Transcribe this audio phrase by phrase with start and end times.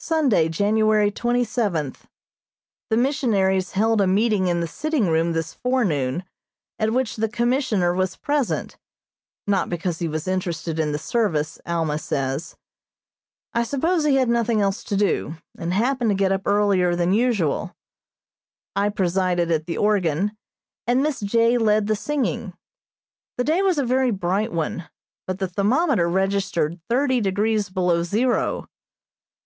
[0.00, 2.06] Sunday, January twenty seventh:
[2.90, 6.22] The missionaries held a meeting in the sitting room this forenoon
[6.78, 8.76] at which the Commissioner was present,
[9.46, 12.56] not because he was interested in the service, Alma says.
[13.54, 17.12] I suppose he had nothing else to do, and happened to get up earlier than
[17.14, 17.74] usual.
[18.76, 20.36] I presided at the organ,
[20.86, 21.56] and Miss J.
[21.58, 22.52] led the singing.
[23.38, 24.90] The day was a very bright one,
[25.26, 28.68] but the thermometer registered thirty degrees below zero.